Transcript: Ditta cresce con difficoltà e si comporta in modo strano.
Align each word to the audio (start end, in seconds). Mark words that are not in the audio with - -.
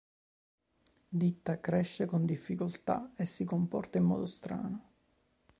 Ditta 1.09 1.59
cresce 1.59 2.07
con 2.07 2.25
difficoltà 2.25 3.11
e 3.15 3.27
si 3.27 3.45
comporta 3.45 3.99
in 3.99 4.03
modo 4.05 4.25
strano. 4.25 4.89